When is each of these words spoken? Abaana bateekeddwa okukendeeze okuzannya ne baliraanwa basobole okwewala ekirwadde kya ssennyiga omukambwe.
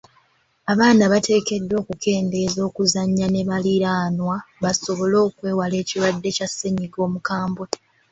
Abaana 0.71 1.03
bateekeddwa 1.13 1.75
okukendeeze 1.81 2.59
okuzannya 2.69 3.25
ne 3.29 3.41
baliraanwa 3.49 4.35
basobole 4.63 5.17
okwewala 5.27 5.75
ekirwadde 5.83 6.29
kya 6.35 6.47
ssennyiga 6.49 6.99
omukambwe. 7.07 7.67